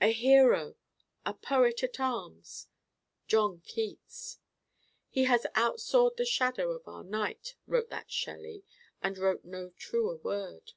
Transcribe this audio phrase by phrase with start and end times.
[0.00, 0.76] A Hero!
[1.26, 2.68] a Poet at arms!
[3.26, 4.38] John Keats!
[5.10, 8.62] 'He has outsoared the shadow of our night,' wrote that Shelley,
[9.02, 10.74] and wrote no truer word.